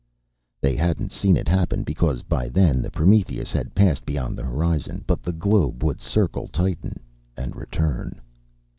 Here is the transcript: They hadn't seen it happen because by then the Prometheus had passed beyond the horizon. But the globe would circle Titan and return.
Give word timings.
They 0.61 0.75
hadn't 0.75 1.11
seen 1.11 1.37
it 1.37 1.47
happen 1.47 1.83
because 1.83 2.23
by 2.23 2.49
then 2.49 2.81
the 2.81 2.89
Prometheus 2.89 3.51
had 3.51 3.75
passed 3.75 4.03
beyond 4.03 4.35
the 4.35 4.41
horizon. 4.45 5.03
But 5.05 5.21
the 5.21 5.31
globe 5.31 5.83
would 5.83 6.01
circle 6.01 6.47
Titan 6.47 6.99
and 7.37 7.55
return. 7.55 8.19